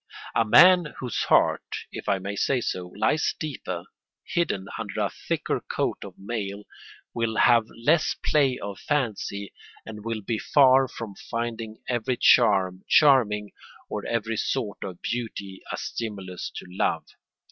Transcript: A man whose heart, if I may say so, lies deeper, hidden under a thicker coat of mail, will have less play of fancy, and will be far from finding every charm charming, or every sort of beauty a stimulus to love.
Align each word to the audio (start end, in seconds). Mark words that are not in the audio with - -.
A 0.33 0.43
man 0.43 0.95
whose 0.97 1.25
heart, 1.25 1.75
if 1.91 2.09
I 2.09 2.17
may 2.17 2.35
say 2.35 2.59
so, 2.59 2.87
lies 2.97 3.35
deeper, 3.39 3.83
hidden 4.23 4.65
under 4.79 4.99
a 5.01 5.11
thicker 5.11 5.59
coat 5.71 5.99
of 6.03 6.17
mail, 6.17 6.63
will 7.13 7.35
have 7.37 7.67
less 7.69 8.15
play 8.25 8.57
of 8.57 8.79
fancy, 8.79 9.53
and 9.85 10.03
will 10.03 10.21
be 10.21 10.39
far 10.39 10.87
from 10.87 11.13
finding 11.29 11.83
every 11.87 12.17
charm 12.17 12.83
charming, 12.89 13.51
or 13.91 14.03
every 14.07 14.37
sort 14.37 14.83
of 14.83 15.03
beauty 15.03 15.61
a 15.71 15.77
stimulus 15.77 16.49
to 16.55 16.65
love. 16.67 17.05